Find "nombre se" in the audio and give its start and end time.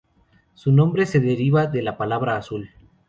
0.71-1.19